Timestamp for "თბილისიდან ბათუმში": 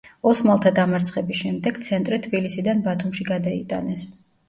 2.25-3.31